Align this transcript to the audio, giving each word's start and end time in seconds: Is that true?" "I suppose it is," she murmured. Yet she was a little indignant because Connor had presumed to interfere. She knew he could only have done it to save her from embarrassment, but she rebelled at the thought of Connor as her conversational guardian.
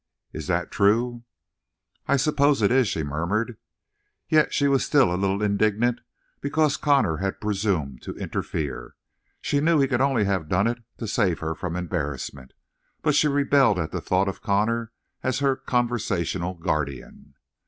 Is 0.33 0.47
that 0.47 0.71
true?" 0.71 1.25
"I 2.07 2.17
suppose 2.17 2.63
it 2.63 2.71
is," 2.71 2.87
she 2.87 3.03
murmured. 3.03 3.57
Yet 4.27 4.51
she 4.51 4.67
was 4.67 4.91
a 4.95 5.05
little 5.05 5.43
indignant 5.43 6.01
because 6.39 6.75
Connor 6.75 7.17
had 7.17 7.39
presumed 7.39 8.01
to 8.01 8.15
interfere. 8.17 8.95
She 9.41 9.59
knew 9.59 9.79
he 9.79 9.87
could 9.87 10.01
only 10.01 10.23
have 10.23 10.49
done 10.49 10.65
it 10.65 10.81
to 10.97 11.07
save 11.07 11.37
her 11.37 11.53
from 11.53 11.75
embarrassment, 11.75 12.53
but 13.03 13.13
she 13.13 13.27
rebelled 13.27 13.77
at 13.77 13.91
the 13.91 14.01
thought 14.01 14.27
of 14.27 14.41
Connor 14.41 14.91
as 15.21 15.37
her 15.37 15.55
conversational 15.55 16.55
guardian. 16.55 17.35